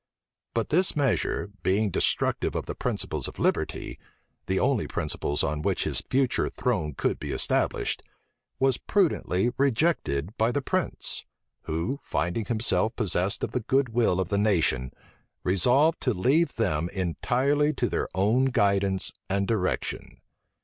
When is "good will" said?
13.59-14.19